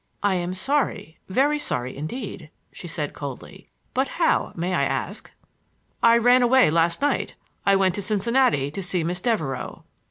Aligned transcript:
"I 0.23 0.33
am 0.33 0.55
sorry, 0.55 1.19
very 1.29 1.59
sorry, 1.59 1.95
indeed," 1.95 2.49
she 2.71 2.87
said 2.87 3.13
coldly. 3.13 3.69
"But 3.93 4.07
how, 4.17 4.51
may 4.55 4.73
I 4.73 4.83
ask?" 4.83 5.29
"I 6.01 6.17
ran 6.17 6.41
away, 6.41 6.71
last 6.71 7.03
night. 7.03 7.35
I 7.67 7.75
went 7.75 7.93
to 7.93 8.01
Cincinnati 8.01 8.71
to 8.71 8.81
see 8.81 9.03
Miss 9.03 9.21
Devereux." 9.21 9.83